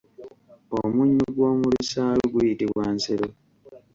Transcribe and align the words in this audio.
Omunnyu 0.79 1.25
gwomu 1.35 1.65
lusaalu 1.73 2.23
guyitibwa 2.33 2.83
Nsero. 2.95 3.27